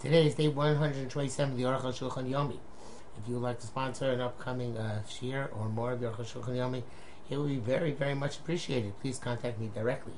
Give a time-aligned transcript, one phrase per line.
[0.00, 2.58] Today is day 127 of the Aruch HaShulchan Yomi.
[3.20, 6.18] If you would like to sponsor an upcoming uh, shir or more of the Aruch
[6.18, 6.84] HaShulchan Yomi,
[7.28, 8.92] it would be very, very much appreciated.
[9.00, 10.12] Please contact me directly.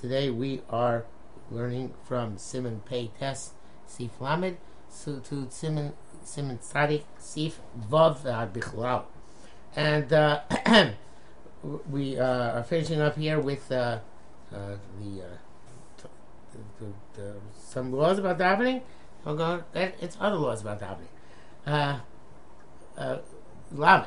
[0.00, 1.04] Today we are
[1.50, 3.50] learning from Siman Pei Tes
[3.86, 4.56] Sif Lamed
[5.04, 5.92] to, to Siman
[6.24, 8.22] Siman Tzadik Sif Vav
[8.54, 9.04] Bichlal.
[9.76, 10.40] And uh,
[11.90, 13.98] we uh, are finishing up here with uh,
[14.50, 16.06] uh the, uh,
[16.80, 16.86] the,
[17.20, 18.80] the, some laws about davening.
[19.26, 21.08] Oh it's other laws about davening.
[21.66, 21.98] Uh,
[22.96, 23.18] uh,
[23.72, 24.06] Lamed.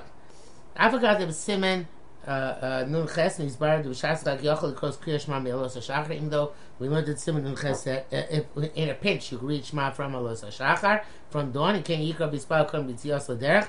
[0.77, 1.87] I forgot that Siman
[2.25, 6.29] uh, uh, Nun Ches Nizbar Du Shas Lag Yochel Kos Kriya Shema Me'elos HaShachar even
[6.29, 9.65] though we learned that Siman Nun Ches that uh, in a pinch you can read
[9.65, 13.67] from Elos HaShachar from dawn and can Yikra Bispal Kon B'tzios L'derech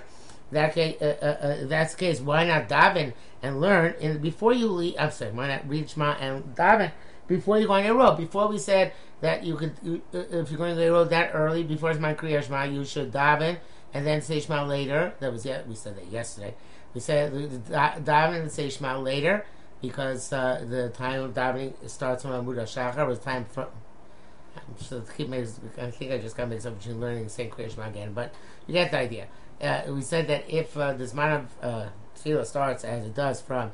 [0.53, 2.21] that case, uh, uh, uh, that's the case.
[2.21, 3.95] Why not daven and learn?
[4.01, 6.93] And before you leave, I'm sorry, why not read Shema and daven
[7.31, 8.17] before you go on your road?
[8.17, 11.63] Before we said that you could, you, uh, if you're going to road that early
[11.63, 13.59] before it's my Shema, you should daven
[13.95, 15.15] and then say Shema later.
[15.21, 16.55] That was yeah, we said that yesterday.
[16.93, 19.47] We said daven and say Shema later
[19.81, 23.69] because uh, the time of davening starts when Amud Shachar was time from.
[24.77, 25.45] So keep I
[25.91, 28.35] think I just got mixed up between learning and saying Kriya again, but
[28.67, 29.29] you get the idea
[29.61, 31.87] uh, we said that if uh, the of uh,
[32.17, 33.73] Tefillah starts as it does from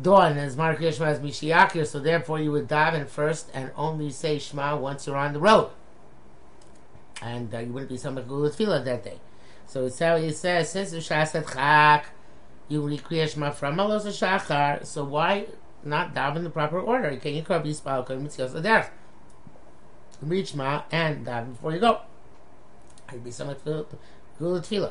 [0.00, 4.10] dawn, and Zman of Shema is Mishiakir, so therefore you would daven first and only
[4.10, 5.70] say Shema once you're on the road.
[7.20, 9.20] And uh, you wouldn't be someone who Tefillah that day.
[9.66, 12.06] So it's how he says, since the Shasat Chak,
[12.68, 15.46] you read Kriya Shema from Alos Shachar, so why
[15.84, 17.10] not daven in the proper order?
[17.10, 18.90] You can't Yikra Bispal Kol Mitzvot Aderech.
[20.20, 22.00] Read Shema and daven before you go.
[23.08, 23.56] I'd be someone
[24.40, 24.88] גאול תפילה.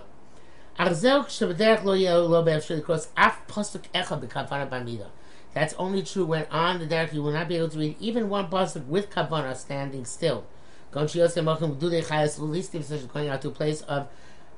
[0.77, 5.06] אך זהו כשבדרך לא יהיה לא באפשר לקרוס אף pasuk echad the kavana b'amida.
[5.54, 8.28] That's only true when on the derek you will not be able to read even
[8.28, 10.44] one pasuk with kavana standing still.
[10.92, 14.08] Do the such as going out to a place of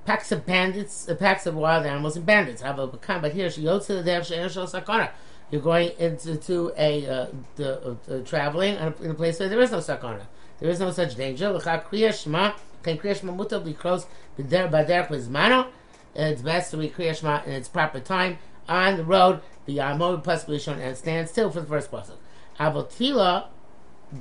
[0.08, 2.62] packs of bandits, uh, packs of wild animals and bandits.
[2.62, 5.10] Have a but here she goes to the derek she sakana.
[5.50, 9.70] You're going into a uh, the, uh, uh traveling in a place where there is
[9.70, 10.22] no sakana.
[10.60, 11.50] There is no such danger.
[11.50, 14.06] L'cha kriya can kriya shema mutab likros
[14.38, 15.68] b'derek
[16.14, 19.40] It's best to read kriya shema in its proper time on the road.
[19.66, 22.16] The yamod plus shown and stand still for the first pasuk.
[22.58, 23.46] Avot tefillah,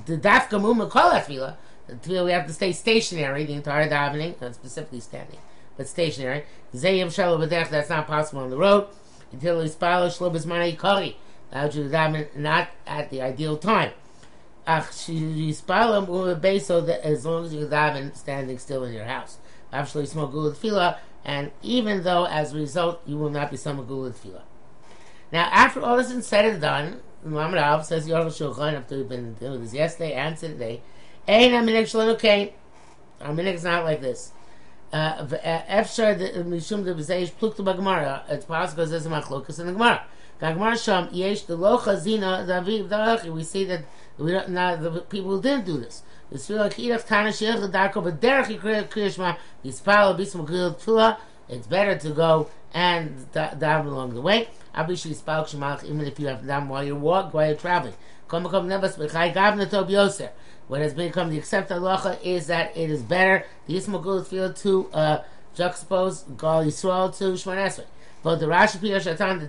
[0.06, 1.56] the dafka muma kol tefillah.
[1.90, 5.38] Tefillah we have to stay stationary the entire davening, not specifically standing,
[5.76, 6.44] but stationary.
[6.74, 7.70] Zayim b'derech.
[7.70, 8.88] That's not possible on the road
[9.32, 11.16] until we spalo shlo b'zmanei kari.
[11.50, 13.92] Allowed you to daven not at the ideal time.
[14.66, 14.84] Ach,
[16.42, 19.38] base so that as long as you daven standing still in your house.
[19.72, 23.84] Actually, small gula tefillah, and even though as a result you will not be some
[23.84, 24.40] gula tefillah.
[25.30, 29.10] Now, after all this is said and done, Muhammad Al says Yorul Shulchan after we've
[29.10, 30.80] been doing this yesterday and today.
[31.28, 32.16] Ein aminik shalom.
[33.20, 34.32] Our minik is not like this.
[34.90, 38.22] Efshar uh, mishum de b'zeish plukta b'gemara.
[38.30, 40.06] It's possible there's a machlokas in the Gemara.
[40.40, 43.30] Gagmar sham yesh the lo daviv dalachi.
[43.30, 43.84] We see that
[44.16, 46.02] we don't, now the people didn't do this.
[46.30, 51.18] It's feel like irach tana sheich the darko but derech kriyashma yispal bism gril tefillah.
[51.48, 54.48] It's better to go and daven along the way.
[54.74, 57.94] Abish yispal shemach even if you have daven while you walk, while you're traveling.
[58.28, 60.30] Kom kom nebas b'chai gavna tob yoser.
[60.66, 64.60] What has become the accepted halacha is that it is better the yismol gril tefillah
[64.62, 65.22] to uh,
[65.56, 67.86] juxtapose Gal Yisrael to Shemon Esrei.
[68.22, 69.40] But the Rashi Piyah Shatan,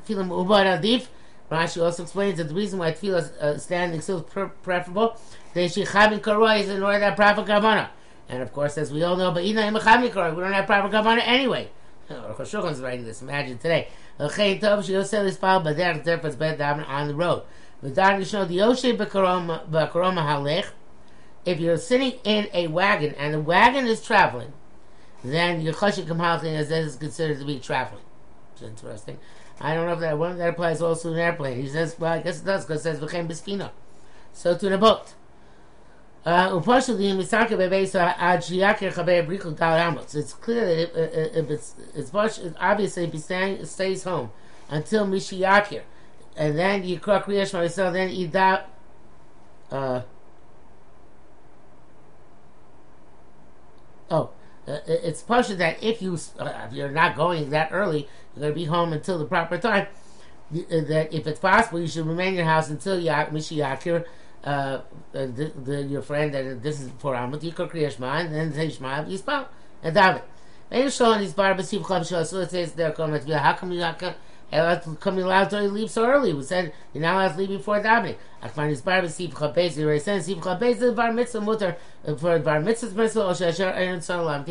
[0.81, 1.07] the
[1.51, 5.19] Rashi also explains that the reason why Tefillah is uh, standing still is pre- preferable,
[5.53, 7.89] they Shechavin Koroi is in order to have proper Kavana.
[8.27, 10.89] And of course, as we all know, but Ina Imachavin Koroi, we don't have proper
[10.89, 11.69] Kavana anyway.
[12.09, 13.87] Rosh is writing this, imagine today.
[14.19, 17.43] L'chein Tov Sheyosel Ispal Bader, therefore it's better daven on the road.
[17.83, 20.67] V'dar Nishno, the Yoshe B'karoma Halech,
[21.45, 24.53] if you're sitting in a wagon and the wagon is traveling,
[25.23, 28.03] then your chashik halchin is considered to be traveling
[28.63, 29.19] interesting.
[29.59, 31.61] I don't know if that one that applies also to an airplane.
[31.61, 33.71] He says, well, I guess it does because it says v'chem beskina.
[34.33, 35.13] So to the boat.
[36.25, 36.59] Uh,
[40.15, 42.11] it's clear that if, it's it's
[42.59, 44.29] obviously if staying, stays home
[44.69, 45.81] until Mishiyakir,
[46.35, 48.63] and then you Kriyash so then you da.
[49.71, 50.01] Uh,
[54.11, 54.29] oh,
[54.67, 58.51] uh, it's partial that if you uh, if you're not going that early, you're going
[58.51, 59.87] to be home until the proper time.
[60.51, 62.99] Uh, that if it's possible, you should remain in your house until
[63.31, 64.05] Mishiyakir,
[64.43, 64.81] uh,
[65.11, 69.03] the, the, your friend that this is for Amut Yikor Kriyashma, and then say Shema
[69.03, 69.47] Yispal
[69.83, 70.21] and daven.
[70.71, 73.53] Maybe show on these bar besiv chav shal so it says there come at how
[73.53, 74.01] come you not
[74.99, 76.31] coming allowed to leave so early.
[76.31, 78.17] We said you're not allowed to leave before davening.
[78.41, 79.71] I find his bar Sif Chabez.
[79.75, 81.77] He already said Sif Chabez is bar mitzvah mutter
[82.17, 84.45] for bar mitzvah's mitzvah or shasher erin son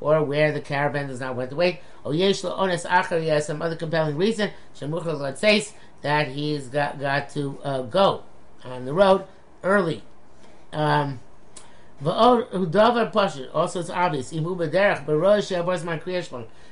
[0.00, 1.80] or where the caravan does not went to wait.
[2.04, 3.20] Or yesh ones acher.
[3.20, 4.50] He has some other compelling reason.
[4.76, 5.66] Shemuchel say
[6.02, 8.22] that he's got got to uh, go
[8.64, 9.24] on the road
[9.64, 10.02] early.
[10.72, 11.20] Um,
[12.04, 14.30] also, it's obvious.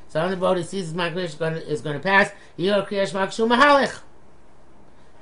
[0.09, 2.31] So the he sees my kriyash is going to pass.
[2.59, 4.01] Kriyash.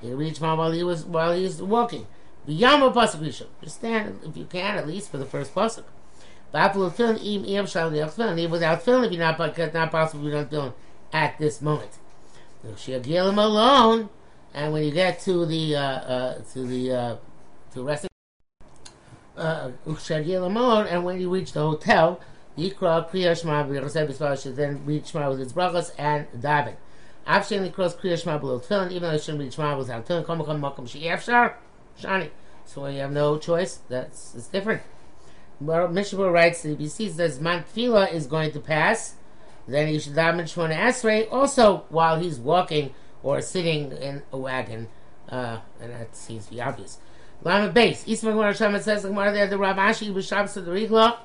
[0.01, 2.07] He reached him while he was while he was walking.
[3.21, 3.47] Rishon.
[3.63, 5.85] Just stand if you can at least for the first pasuk.
[6.53, 9.39] Without tefillin, if you're not
[9.75, 10.75] not possible you don't tefillin
[11.13, 11.91] at this moment.
[12.77, 14.09] She'agilim alone,
[14.53, 17.17] and when you get to the uh, uh, to the uh,
[17.73, 18.11] to resting
[19.41, 22.21] uh, and when you reach the hotel,
[22.59, 26.75] Yikra Kriya Shema should then read Shema with its brachas and daven.
[27.27, 30.45] After the cross Kriya Shema below even though it shouldn't read Shema without tefillin, come
[30.45, 31.55] come makom she'efshar
[31.99, 32.31] shani.
[32.67, 34.83] So when you have no choice, that's it's different.
[35.61, 39.15] Mishnah writes that if he sees that man tefillah is going to pass,
[39.67, 44.89] then he should daven Shemona Esrei also while he's walking or sitting in a wagon,
[45.29, 46.99] uh, and that seems to be obvious.
[47.43, 48.05] Lama base.
[48.07, 51.17] Eastman Gemara Shema says the Gemara there the Rav Ashi was Shabbos of the Rigla.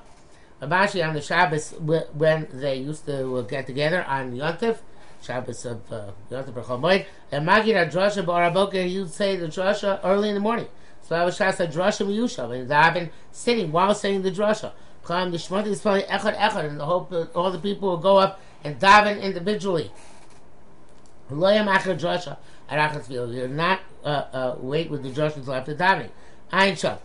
[0.61, 1.73] Rav Ashi on the Shabbos
[2.13, 4.77] when they used to get together on Yontif,
[5.21, 10.35] Shabbos of uh, Yontif Rechomoid, and Magid Drasha Baraboka, you'd say the Drasha early in
[10.35, 10.67] the morning.
[11.01, 14.71] So I was Shas Drasha Miyushav, and I've been sitting while saying the Drasha.
[15.03, 17.97] Come the Shmoti is probably Echad Echad, and the hope that all the people will
[17.97, 19.91] go up and daven individually.
[21.29, 21.39] You're
[23.47, 26.11] not uh, uh, wait with the Josh until after davening.
[26.51, 27.01] Ein shot.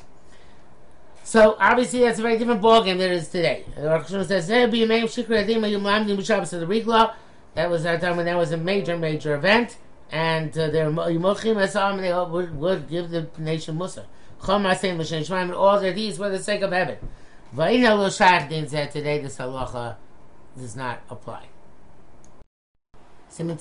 [1.25, 3.64] So obviously that's a very different ballgame than it is today.
[3.75, 7.14] The Rosh says, "There be a name shikra adima yumlamdim b'shabbos of the Rigla."
[7.55, 9.76] That was that time when that was a major, major event,
[10.11, 14.06] and uh, they're yimochim asam, and they would, would give the nation musa.
[14.41, 16.97] Chom asein l'shen shemaim, all their deeds for the sake of heaven.
[17.55, 19.97] Va'ina lo shach din said today this halacha
[20.56, 21.47] does not apply.
[23.31, 23.58] Siman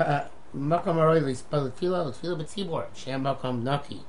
[0.54, 0.58] Tzadi.
[0.58, 4.00] Makam Aroilis, Palatila, Tfila Batzibor, Sham Makam Naki.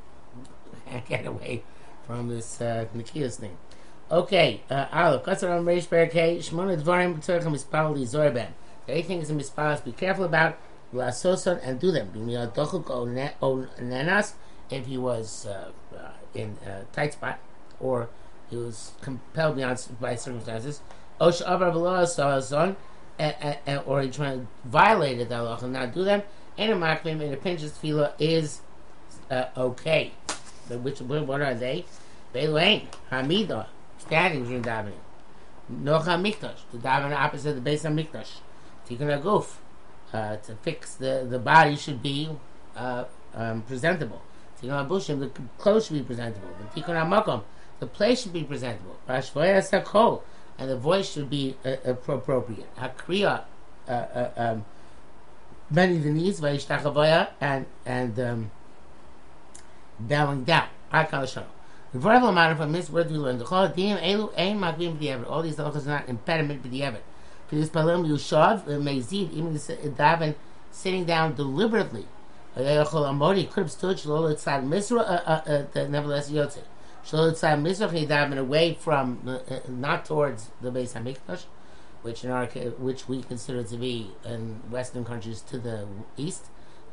[1.07, 1.63] Get away
[2.05, 3.57] from this uh, Nikias thing.
[4.11, 8.49] Okay, uh, Aleph, Kassar Am Reish Berekei, Shmona Dvarim B'Tzorchem Mispal Li Zorben.
[8.87, 10.57] Anything is in Mispalas, be careful about,
[10.91, 12.09] Lasoson, and do them.
[12.15, 13.05] B'miyad Dochuk O
[13.79, 14.33] Nenas,
[14.71, 17.39] if he was uh, uh, in a tight spot,
[17.79, 18.09] or
[18.49, 20.81] he was compelled beyond by circumstances.
[21.21, 22.75] Osh Avar V'Lo
[23.85, 26.23] or he trying to violate the halacha and not do them,
[26.57, 28.61] and a maklim and a pinch's tefillah is
[29.29, 30.11] uh, okay.
[30.67, 31.85] But which what are they?
[32.33, 33.67] Beilain, Hamida,
[33.97, 34.93] standing during davening.
[35.71, 38.37] Nocha Mikdash, the davening opposite the base of Mikdash.
[38.87, 39.55] Tikkun Aguf,
[40.13, 42.29] uh, to fix the the body should be
[42.75, 44.21] uh, um, presentable.
[44.61, 46.49] Tikkun Abushim, the clothes should be presentable.
[46.75, 47.43] The Amakom,
[47.79, 48.97] the place should be presentable.
[49.07, 50.21] Rashvoya Sakol,
[50.59, 52.67] and the voice should be uh, appropriate.
[52.75, 53.43] Hakriya,
[53.87, 54.65] uh, uh, um,
[55.71, 58.51] bending the knees, and and um,
[59.99, 60.67] bowing down.
[60.93, 61.47] Akal shalom.
[61.93, 65.29] The verbal matter from this word we learn the chol dim elu ein makvim b'diavad.
[65.29, 67.01] All these halachas are not impediment b'diavad.
[67.47, 70.35] For this palim yushav mezid even the daven
[70.71, 72.05] sitting down deliberately.
[72.55, 74.99] Could have stood shalol tzad misra.
[74.99, 76.63] Uh, uh, nevertheless, yotzei.
[77.03, 81.45] So it's a mizrach daven away from, uh, not towards the Beis Hamikdash,
[82.01, 85.87] which in our which we consider to be in Western countries to the
[86.17, 86.45] east.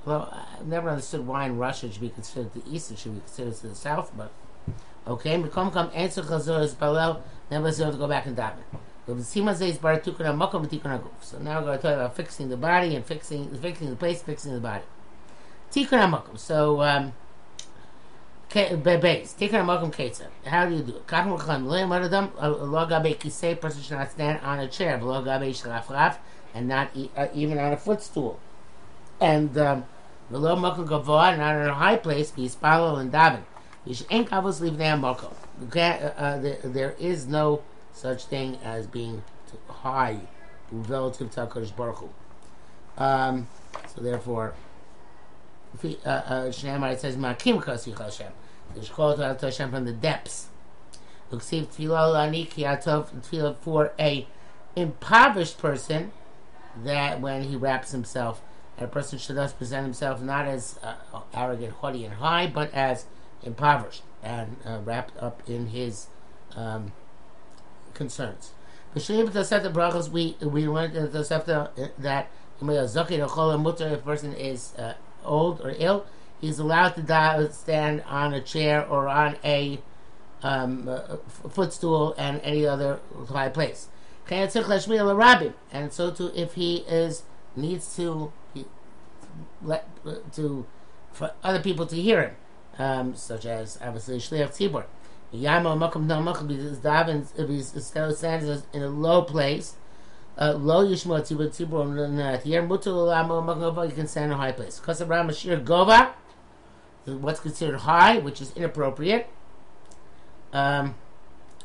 [0.04, 2.98] Well, I've never understood why in Russia it should be considered to the east, it
[2.98, 4.30] should be considered to the south, but
[5.06, 5.42] okay.
[5.50, 7.20] Come come answer chazor is balel,
[7.50, 8.64] never to go back and daven.
[9.06, 9.14] So
[11.38, 14.52] now we're going to talk about fixing the body and fixing fixing the place, fixing
[14.54, 14.84] the body.
[15.70, 16.80] Tikkun So.
[16.82, 17.12] Um,
[18.48, 20.28] Taking a makom ketzer.
[20.44, 21.06] How do you do it?
[21.06, 23.60] Kachim l'chaim loyim adam lo gabe kisei.
[23.60, 25.00] Person should not stand on a chair.
[25.02, 26.16] Lo gabe shlaf
[26.54, 28.38] and not uh, even on a footstool.
[29.20, 29.84] And um,
[30.30, 32.30] the low makom gavoa, not in a high place.
[32.30, 33.42] Be spalo and daven.
[33.84, 37.62] You should ain't kavos leave uh, uh, there, there is no
[37.92, 39.22] such thing as being
[39.68, 40.20] high
[40.70, 42.08] relative to Hakadosh Baruch Hu.
[42.98, 43.48] Um,
[43.94, 44.54] so therefore,
[45.84, 48.32] uh, uh, Shneimar says, "Makim kasich Hashem."
[48.74, 50.48] It's called out to Hashem from the depths.
[51.30, 54.26] Uksiv tefillah lani kiyatov tefillah for a
[54.74, 56.12] impoverished person
[56.84, 58.42] that when he wraps himself,
[58.78, 60.94] a person should thus present himself not as uh,
[61.32, 63.06] arrogant, haughty, and high, but as
[63.42, 66.08] impoverished and uh, wrapped up in his
[66.54, 66.92] um,
[67.94, 68.52] concerns.
[68.94, 72.28] The the brachas we we learned in the Tosefta that
[72.60, 74.94] If a person is uh,
[75.26, 76.06] old or ill,
[76.40, 79.80] he's allowed to stand on a chair or on a
[80.42, 81.16] um, uh,
[81.48, 83.88] footstool and any other high place.
[84.30, 84.50] And
[85.92, 87.22] so too, if he is
[87.54, 88.64] needs to he,
[89.62, 89.86] let
[90.34, 90.66] to
[91.12, 92.36] for other people to hear him,
[92.78, 94.84] um, such as obviously shliach tzibur.
[95.32, 95.40] If
[97.48, 98.22] he stands
[98.72, 99.76] in a low place,
[100.38, 104.78] low yishma tzibur tzibur here mutul lama makom you can stand in a high place.
[104.78, 106.12] Because of Ramashir Gova,
[107.04, 109.28] what's considered high, which is inappropriate.
[110.52, 110.94] Um,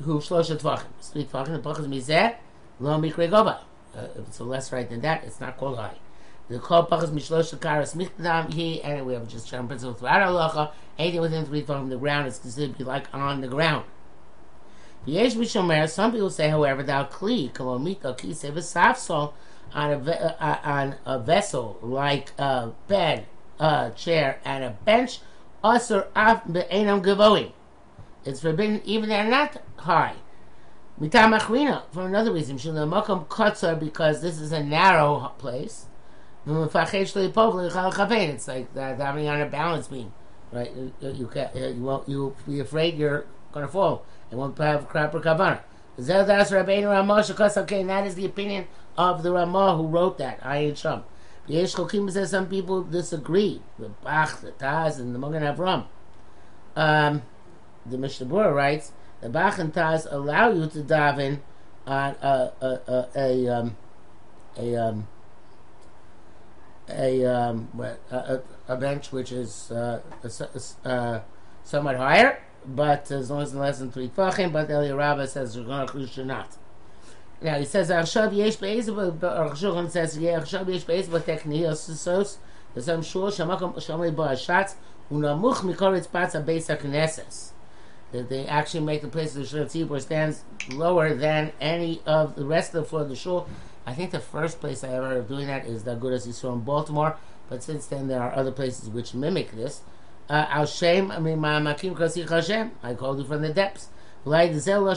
[0.02, 2.36] who shlosha tvachim, three tvachim, tvachim mizeh.
[2.80, 3.60] Lo mikre goba.
[3.96, 5.98] Uh, if it's a less right than that, it's not called high.
[6.50, 10.72] The kol pachas mishlosh karas michdam he, and we have just general principle throughout halacha.
[10.98, 13.86] Anything within three feet from the ground is considered to be like on the ground.
[15.08, 15.90] V'yesh mishomer.
[15.90, 19.34] Some people say, however, thou kli kolomito kisei v'safsol
[19.74, 23.26] on a uh, uh, on a vessel like a bed,
[23.60, 25.20] a chair, and a bench.
[25.64, 27.52] Asur af be'enam gavoim.
[28.26, 30.16] It's forbidden even they're not high.
[31.00, 35.88] Mitam Achrina, for another reason, Makam Kotzar, because this is a narrow place.
[36.46, 36.76] It's
[38.48, 40.14] like that having on a balance beam,
[40.52, 40.72] right?
[40.76, 44.06] You, you, can't, you won't, you'll be afraid you're going to fall.
[44.32, 45.60] It won't have crap or kavana.
[46.00, 50.42] Okay, and that is the opinion of the Ramah who wrote that.
[50.42, 51.04] Ayin Sham.
[51.48, 53.62] Yesh Chokim says some people disagree.
[53.78, 55.86] The Bach, the Taz, and the Magen Avram.
[56.76, 57.24] Um,
[57.86, 61.40] the Mishnah Berurah writes the Bach and Taz allow you to daven
[61.86, 63.78] on a a a, a um
[64.58, 65.08] a um
[66.90, 67.70] a um
[68.12, 71.22] a, a bench which is uh, a, uh,
[71.64, 74.52] somewhat higher, but uh, as long as it's less than three fachim.
[74.52, 76.58] But Eli Rabbah says you should not.
[77.42, 82.38] Now he says Arshav Yesh Be'ezav, Arshav says yeah Arshav Yesh Be'ezav Technios Sos.
[82.74, 84.76] There's some shul Shamakom Shamli Ba'ashatz
[85.12, 87.52] Unamuch Mikoritz Batza Beis HaKnesses
[88.12, 92.36] that they actually make the place of the Shul Tzibur stands lower than any of
[92.36, 93.48] the rest of the floor of the Shul.
[93.86, 96.54] I think the first place I ever heard of doing that is the Agudas Yisrael
[96.54, 97.18] in Baltimore,
[97.50, 99.82] but since then there are other places which mimic this.
[100.32, 103.90] Uh, Al Shem, Ma'amakim Kasich Hashem, I called you from the depths.
[104.26, 104.96] Maybe that's why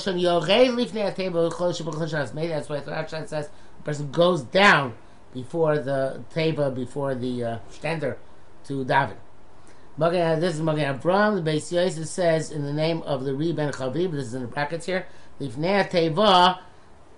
[2.78, 4.94] Thrashad says the person goes down
[5.32, 9.16] before the table, before the uh, to daven.
[9.96, 11.42] Magen, this is Magen Avram.
[11.42, 14.12] The Beis Yosef says in the name of the Reben Chavib.
[14.12, 15.04] This is in the brackets here.
[15.40, 16.60] Lifnei Teva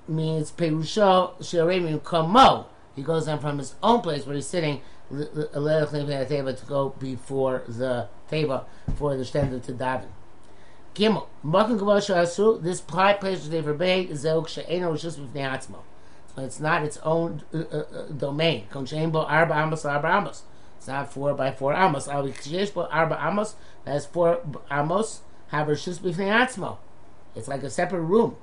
[0.09, 2.65] means Perusho Shereim Kamo.
[2.95, 4.81] He goes down from his own place where he's sitting
[5.11, 10.09] to go before the table for the standard to daven.
[10.95, 11.27] Gimel.
[11.45, 12.63] Makan Kavash Asu.
[12.63, 15.79] This place which they forbade is Zeuk She'eno Rishus B'fnei Atzmo.
[16.35, 18.67] So it's not its own uh, uh, uh domain.
[18.71, 20.43] Kon She'en Bo Arba Amos Arba Amos.
[20.79, 22.07] It's not four by four amos.
[22.09, 23.57] Arba amos.
[23.85, 25.21] That's four amos.
[25.49, 26.79] Have rishus b'fnei atzmo.
[27.35, 28.37] It's like a separate room,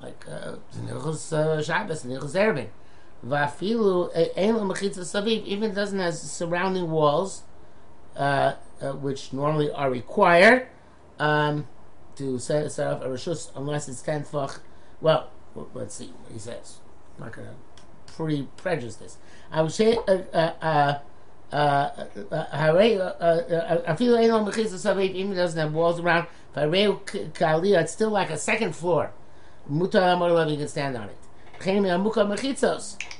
[0.00, 2.68] like uh, Nichos uh, Shabbos, Nichos Erevin.
[3.26, 7.42] Vafilu Saviv even doesn't have surrounding walls,
[8.16, 10.66] uh, uh, which normally are required
[11.18, 11.68] um,
[12.16, 14.26] to set, set up a reshus unless it's ten.
[15.00, 15.30] Well,
[15.74, 16.78] let's see what he says.
[17.16, 17.54] I'm not gonna
[18.06, 19.18] pre prejudice this.
[19.50, 19.96] I would say.
[20.08, 20.98] Uh, uh, uh,
[21.52, 26.26] uh Afilu Elon Mechitza even doesn't have walls around.
[26.54, 29.12] But it's still like a second floor.
[29.70, 31.16] Mutar Amor you can stand on it.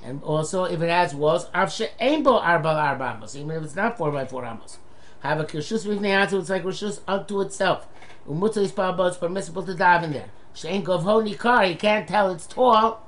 [0.04, 3.96] And also, if it has walls, Avshe Aimbo Arba Arba Amos, even if it's not
[3.96, 4.78] 4 by 4 Amos.
[5.20, 7.86] Have a Kirshus Rivneatu, it's like Rishus unto itself.
[8.28, 10.30] Umutza is Pabba, it's permissible to dive in there.
[10.54, 13.06] Shein Govho Nikar, he can't tell it's tall.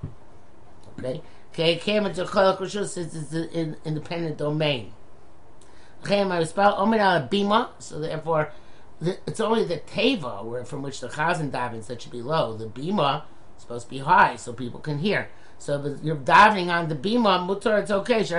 [0.99, 1.21] Okay?
[1.53, 4.93] Okay, came into Cholak Rishus, since it's an independent domain.
[6.05, 8.53] Chem Arispal, Omen Ala Bima, so therefore,
[9.01, 12.57] it's only the Teva from which the Chazan diving that should be low.
[12.57, 13.23] The Bima,
[13.65, 15.29] supposed to be high so people can hear.
[15.59, 18.23] So you're diving on the bima mutar, it's okay.
[18.25, 18.39] So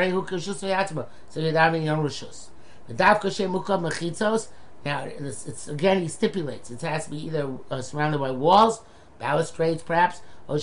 [1.40, 2.50] you're diving on rishus.
[2.88, 4.48] The shemukah mechitzos.
[4.86, 8.84] Now it's, it's, again he stipulates it has to be either uh, surrounded by walls,
[9.18, 10.60] balustrades perhaps, or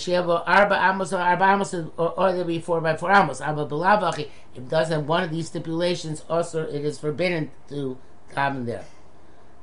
[0.47, 3.41] arba amos or arba amos, or, or there be four by four amos.
[3.41, 4.29] Abba belavachi.
[4.55, 7.97] If it doesn't have one of these stipulations, also it is forbidden to
[8.29, 8.85] come there.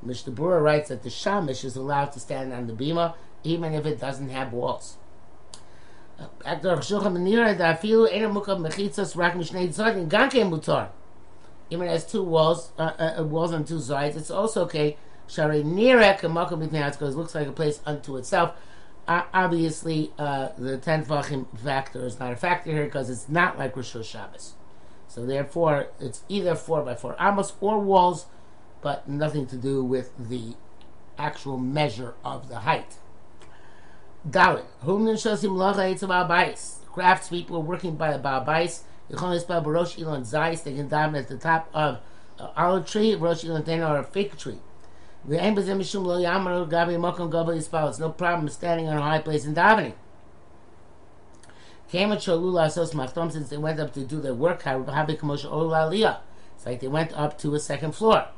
[0.03, 4.01] Mishnah writes that the shamish is allowed to stand on the bima, even if it
[4.01, 4.97] doesn't have walls.
[11.71, 14.97] Even has two walls, uh, uh, uh, walls on two sides, it's also okay.
[15.27, 15.55] Because
[17.15, 18.55] it looks like a place unto itself
[19.11, 23.77] obviously, uh, the ten vachim factor is not a factor here because it's not like
[23.77, 24.55] Rosh Shabbos.
[25.09, 28.27] So therefore, it's either four by four amos or walls,
[28.81, 30.55] but nothing to do with the
[31.19, 32.99] actual measure of the height.
[34.29, 34.65] Dalit.
[34.85, 36.79] Humnin shosim lacha etzav abayis.
[36.95, 38.83] Craftspeople working by the Ba'abais.
[39.11, 40.63] Yichon Yispa Barosh Elon Zayis.
[40.65, 41.99] They can dive at the top of
[42.39, 44.59] an olive tree, Rosh Elon Ten, or a fig tree.
[45.31, 47.89] Aim is mishum lo yamar gabi mokom gabel yispal.
[47.89, 49.95] It's no problem standing on a high place and davening.
[51.91, 54.63] Came at Cholula Asos Machtom since they went up to do their work.
[54.63, 56.19] Habi Kamosha Ola Aliyah.
[56.55, 58.29] It's like they went up to a second floor.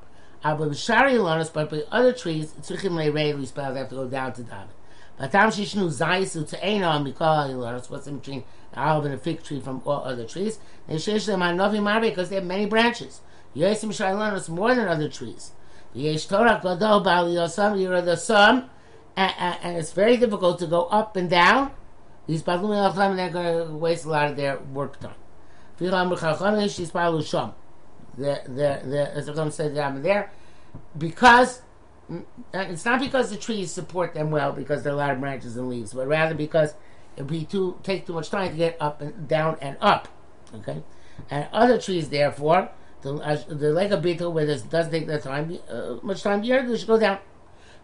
[0.43, 4.33] Abu Bishari Lonas, but by other trees, Tzrichim Leirei Yispal, they have to go down
[4.33, 4.69] to daven.
[5.23, 8.43] Batam Shishnu Zaisu to Einon Mikal Lonas, what's in between
[8.75, 10.59] olive and a fig tree from all other trees?
[10.89, 13.21] They shesh them on Novi Marbe because they have many branches.
[13.55, 15.53] Yosim Lonas more than other trees.
[15.95, 18.69] Yesh Torah Gadol Bal Yosam, the sun,
[19.17, 21.71] and it's very difficult to go up and down.
[22.27, 25.15] These Balumi Alcham, they're going to waste a lot of their work time.
[25.79, 27.53] Filam B'chacham, she's Balu Sham.
[28.19, 30.33] They're, they're, they're, as I'm going to say, they're there
[30.99, 31.63] because
[32.53, 35.57] it's not because the trees support them well because there are a lot of branches
[35.57, 36.75] and leaves, but rather because
[37.17, 40.09] it would be too take too much time to get up and down and up.
[40.55, 40.83] Okay,
[41.31, 42.71] and other trees, therefore,
[43.03, 46.67] the the like a beetle where this does take the time, uh, much time here,
[46.67, 47.19] they should go down.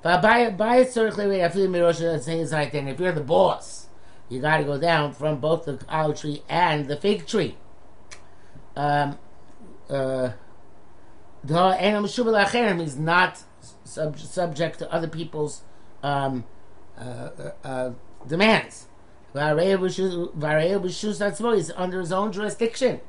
[0.02, 3.88] But by by I feel Mirosha saying is like then if you're the boss,
[4.28, 7.56] you got to go down from both the olive tree and the fig tree.
[8.76, 9.18] Um,
[9.90, 10.30] uh,
[11.44, 13.42] the Enam Shubal is not
[13.84, 15.62] sub- subject to other people's
[16.02, 16.44] um,
[16.98, 17.92] uh, uh, uh
[18.26, 18.86] demands.
[19.34, 23.00] is under his own jurisdiction.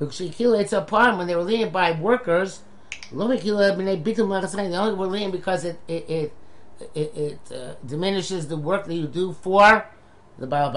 [0.00, 2.62] It's a problem when they were leading by workers.
[3.10, 3.38] They only
[4.94, 6.32] were leading because it it it,
[6.94, 9.86] it, it uh, diminishes the work that you do for
[10.38, 10.72] the Baal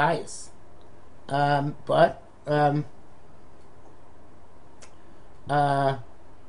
[1.29, 2.85] Um, but um,
[5.49, 5.97] uh,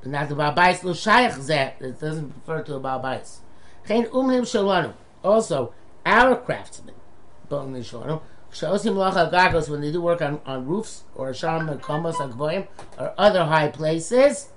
[0.04, 1.80] not the Babais lo shayach zeh.
[1.80, 3.38] It doesn't refer to a Babais.
[3.86, 4.94] Chen umnim shalanu.
[5.22, 5.72] Also,
[6.04, 6.94] our craftsmen,
[7.48, 8.20] umnim shalanu,
[8.52, 12.66] Shaosim lacha gagos when they do work on, on roofs or sham and komos agvoim
[12.98, 14.50] or other high places.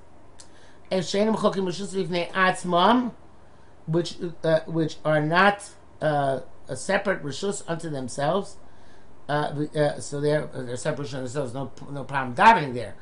[0.91, 3.13] And shenim chokim v'ifnei atzmam,
[3.85, 5.69] which uh, which are not
[6.01, 8.57] uh, a separate rishus unto themselves.
[9.29, 11.53] Uh, uh, so they're they're separate unto themselves.
[11.53, 12.95] No no problem diving there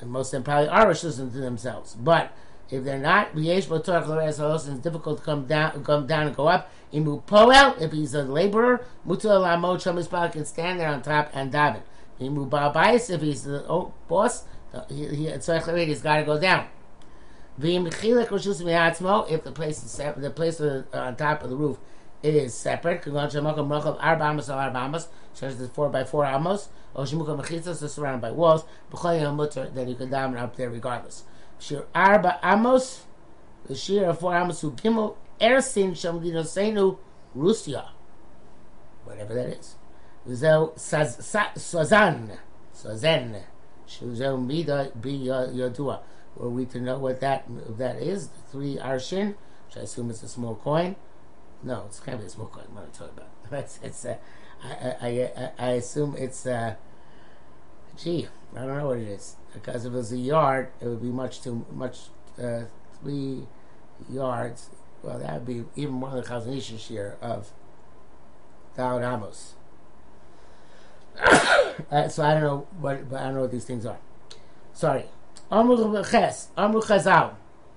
[0.00, 1.94] and most of them probably are Rishus to themselves.
[1.94, 2.32] But
[2.70, 6.70] if they're not, it's difficult to come down, come down and go up.
[6.92, 11.52] Imu poel, if he's a laborer, mutal lamot shamisbal can stand there on top and
[11.52, 11.82] daven.
[12.20, 14.44] Imu ba'bayis, if he's the oh, boss,
[14.88, 16.66] he, he, he's got to go down.
[17.60, 21.78] V'im Chilek Rishosim If the place is the place on top of the roof
[22.22, 23.34] is separate, such
[25.72, 30.10] four by four amos, oh, or shemuka mechitzas, is surrounded by walls, then you can
[30.10, 31.24] daven up there regardless.
[31.58, 33.04] Shir arba amos,
[33.66, 34.62] the shir of four amos
[35.40, 36.98] ersin
[39.04, 39.76] whatever that is.
[40.28, 42.38] Uzel sazan,
[42.74, 43.42] sazan,
[43.88, 46.00] shuzel mida be yodua.
[46.36, 47.44] Were we to know what that
[47.78, 49.34] that is, the three arshin,
[49.66, 50.96] which I assume is a small coin.
[51.62, 52.64] No, it's kind of a small coin.
[52.72, 53.28] What I'm talking about.
[53.50, 54.04] That's it's.
[54.04, 54.16] Uh,
[54.62, 56.74] I, I, I, assume it's, uh,
[57.96, 59.36] gee, I don't know what it is.
[59.54, 62.08] Because if it was a yard, it would be much too much,
[62.40, 62.64] uh,
[63.00, 63.46] three
[64.10, 64.68] yards.
[65.02, 67.50] Well, that would be even more than the Chazon share of
[68.76, 69.54] Daud Amos.
[71.20, 73.98] uh, so I don't know what, but I don't know what these things are.
[74.74, 75.06] Sorry.
[75.50, 77.34] Amru Ches, Amru Chazal.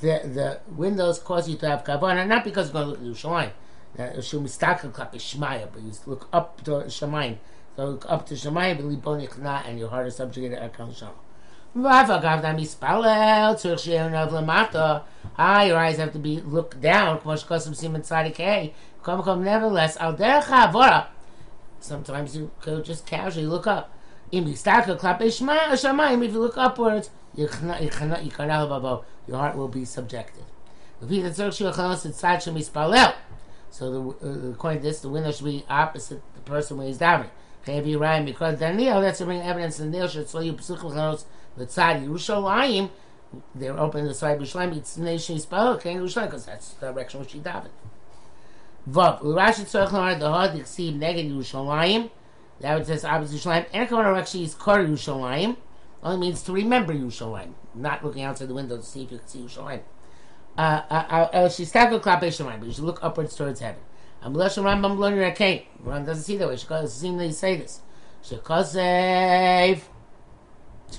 [0.00, 3.06] The the windows cause you to have kavana, not because you're going to look at
[3.06, 3.52] Yerushalayim.
[4.22, 7.36] Shum Mistaka Klap Ishmaya, but you look up to Shemayim.
[7.76, 11.10] So look up to Shemayim, and your heart is subjugated at Kalsham.
[11.74, 12.04] Ah,
[15.62, 17.18] your eyes have to be looked down.
[17.24, 19.96] Nevertheless,
[21.80, 23.90] sometimes you could just casually look up.
[24.30, 24.54] If you
[26.38, 27.48] look upwards, your
[29.38, 30.44] heart will be subjected.
[33.70, 36.98] So the, uh, according to this, the window should be opposite the person when he's
[36.98, 37.30] davening.
[38.26, 40.52] Because Daniel, that's to bring evidence the Neil should so you
[41.56, 42.90] the tzad Yerushalayim,
[43.54, 47.20] they're open the side Yerushalayim, it's the nation Yisrael, King Yerushalayim, because that's the direction
[47.20, 47.70] which he davened.
[48.88, 49.20] Vav.
[49.22, 52.10] Rashi tzorach lomar the hod yiksiv neged Yerushalayim.
[52.60, 53.66] That would says opposite Yerushalayim.
[53.72, 55.56] And kavanah actually is kar Yerushalayim.
[56.02, 59.28] Only means to remember Yerushalayim, not looking outside the window to see if you can
[59.28, 59.82] see Yerushalayim.
[60.58, 60.94] Uh, uh,
[61.32, 63.80] uh, she's tackle klapei Shemayim, but you should look upwards towards heaven.
[64.20, 65.64] I'm Lashon Rambam Blonir Akain.
[65.80, 66.56] Ram doesn't see that way.
[66.56, 67.80] She seemingly say this.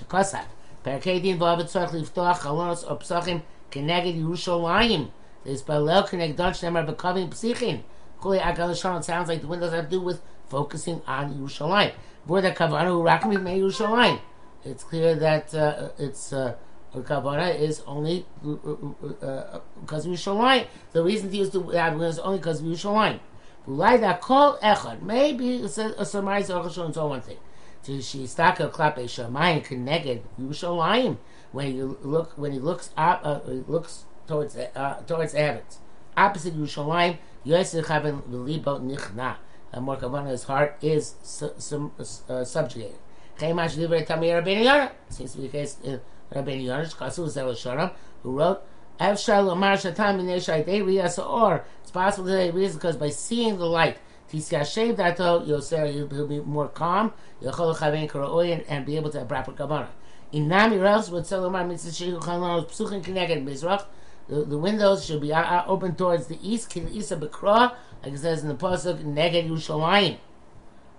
[0.08, 0.46] Kosak.
[0.84, 5.10] Parakei din v'avad tzorach liftoach chalonos o psochim keneged Yerushalayim.
[5.44, 7.82] There's balel keneged don shemar b'kavim psichim.
[8.22, 11.94] Kuli agalashon, it sounds like the windows have to do with focusing on Yerushalayim.
[12.28, 14.20] Vorda kavanu rakim me Yerushalayim.
[14.66, 16.34] It's clear that uh, it's...
[16.34, 16.56] Uh,
[17.02, 19.60] Kavana is only because uh, uh,
[19.92, 20.66] uh, uh we shall.
[20.92, 23.20] The reason to use the that is only because Yerushalayim.
[23.66, 23.78] we
[24.22, 25.02] kol echad.
[25.02, 27.38] Maybe it's a summarize Orchashon is all one thing
[27.86, 31.18] shistaka klape shamayim connected Yerushalayim
[31.52, 35.80] when you look when he looks up uh, he looks towards uh, towards heavens
[36.16, 39.36] opposite Yerushalayim Yosef Chavin v'libo nichna.
[39.72, 41.92] And more his heart is su- su-
[42.30, 42.98] uh, subjugated.
[43.40, 46.00] Chaymash livrei tamir Rabbeinu Yonah seems to be the case in
[46.34, 47.90] Rabbeinu Yonah Kasu Zel Shalom
[48.22, 48.62] who wrote
[49.00, 53.66] Evshal Omar Shatam Dei Riyas Or it's possible that they reason because by seeing the
[53.66, 53.98] light
[54.34, 59.28] Tiskashev Dato Yoser he'll be more calm Yachol Chavein Karaoyin and be able to have
[59.28, 59.90] proper Kabbalah.
[60.32, 63.86] In Nami Rels tell Omar Mitzvah Shehu Chalon Psuchin Kineged Mizrach
[64.28, 68.48] the, windows should be open towards the east, Kin Isa Bekra, like it says in
[68.48, 70.18] the Pasuk, Neged Yushalayim.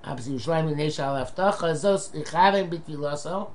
[0.04, 3.50] Obviously, Yushalayim Neshal Aftacha, Zos Ichavim Bitvilaso,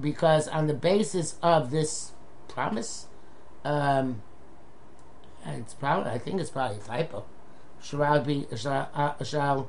[0.00, 2.12] because on the basis of this
[2.48, 3.06] promise,
[3.64, 4.22] um,
[5.44, 7.24] it's probably, I think it's probably a typo.
[7.82, 9.68] Shall be, shall, uh, shall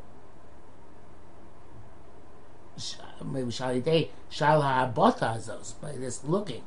[3.23, 6.63] maybe shall they shall ha'abota azos by this looking.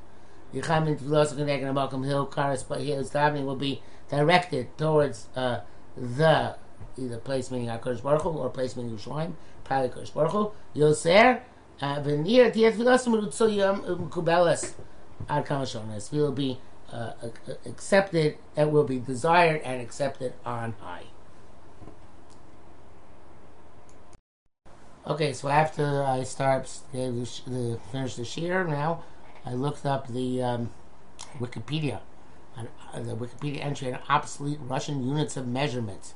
[0.54, 5.60] Yicham Tfilos and Malcolm Hill Karas, but his davening will be directed towards uh,
[5.96, 6.56] the
[6.96, 9.32] either place meaning HaKadosh Baruch Hu or place meaning Yerushalayim,
[9.64, 10.52] probably HaKadosh Baruch Hu.
[10.74, 11.40] Yoser,
[11.80, 14.74] uh, v'nir tiyat Tfilos Merutzo Yom Kubeles
[15.28, 16.12] Ad.
[16.12, 16.58] Will be
[16.92, 17.12] uh,
[17.66, 21.04] accepted, and will be desired and accepted on high.
[25.06, 27.12] Okay, so after I start the,
[27.46, 29.04] the finish the shear now.
[29.44, 30.70] I looked up the um,
[31.38, 32.00] Wikipedia,
[32.56, 32.64] uh,
[32.94, 36.14] the Wikipedia entry on obsolete Russian units of measurement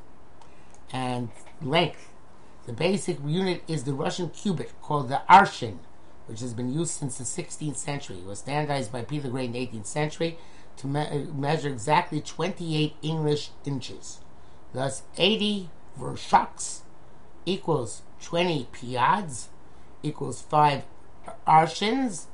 [0.92, 1.28] and
[1.62, 2.08] length.
[2.66, 5.78] The basic unit is the Russian cubit called the arshin,
[6.26, 8.16] which has been used since the 16th century.
[8.16, 10.36] It was standardized by Peter Gray in the 18th century
[10.78, 14.18] to me- measure exactly 28 English inches.
[14.72, 16.80] Thus, 80 vershoks
[17.46, 19.48] equals 20 piads
[20.02, 20.84] equals 5
[21.46, 22.26] arshins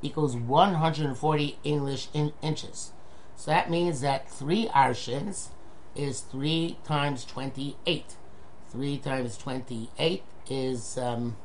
[0.00, 2.92] equals 140 English in inches.
[3.36, 5.48] So that means that 3 arshins
[5.94, 8.16] is 3 times 28.
[8.70, 11.36] 3 times 28 is, um,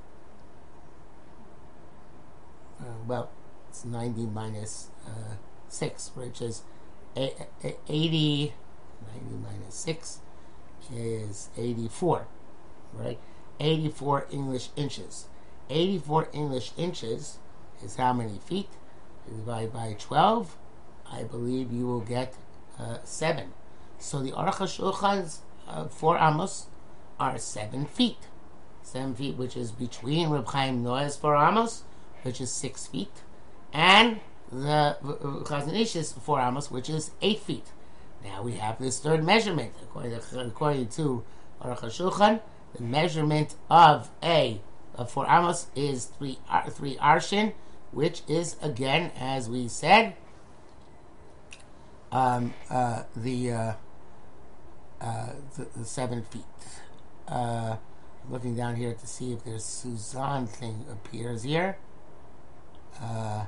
[2.79, 3.29] uh, well,
[3.69, 5.35] it's 90 minus, uh,
[5.67, 6.63] 6, which is
[7.15, 7.33] 80,
[7.89, 8.53] 90
[9.43, 10.19] minus 6
[10.93, 12.27] is 84,
[12.93, 13.19] right?
[13.59, 15.25] 84 English inches.
[15.69, 17.37] 84 English inches
[17.83, 18.69] is how many feet?
[19.27, 20.55] Divided by 12,
[21.11, 22.35] I believe you will get
[22.79, 23.51] uh, 7.
[23.99, 26.67] So the Aruch HaShulchan's uh, four amos
[27.19, 28.27] are 7 feet.
[28.83, 31.83] 7 feet, which is between Reb Chaim Naeh's four amos,
[32.23, 33.23] which is 6 feet,
[33.73, 34.97] and the
[35.45, 37.65] Chazon Ish's four amos, which is 8 feet.
[38.23, 41.23] Now we have this third measurement, according to, according to
[41.61, 42.39] Aruch HaShulchan,
[42.79, 44.61] measurement of a
[44.95, 47.53] of four amos is three uh, three arshin,
[47.91, 50.15] which is again, as we said,
[52.11, 53.73] um, uh, the, uh,
[55.01, 56.43] uh, the, the seven feet.
[57.27, 57.77] Uh,
[58.29, 61.77] looking down here to see if there's sajen thing appears here.
[63.01, 63.45] Uh,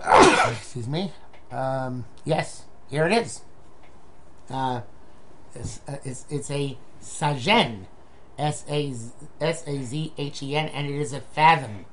[0.50, 1.12] excuse me.
[1.50, 3.42] Um, yes, here it is.
[5.56, 7.86] Uh, it's, it's, it's a sajen
[8.38, 11.86] S A Z H E N, and it is a fathom.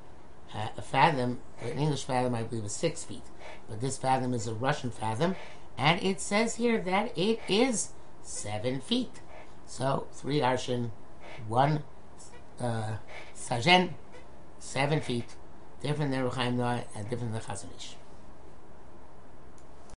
[0.54, 3.24] Uh, a fathom, an English fathom, I believe, is six feet,
[3.69, 5.36] but this fathom is a Russian fathom,
[5.78, 9.21] and it says here that it is seven feet.
[9.65, 10.91] So three arshin,
[11.47, 11.84] one
[12.60, 12.95] uh,
[13.34, 13.93] sajen,
[14.60, 15.36] seven feet,
[15.82, 17.95] different than Ruchaim Noah and different than Chazon Ish.